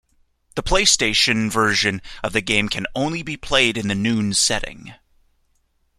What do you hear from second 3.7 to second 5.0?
in the noon setting.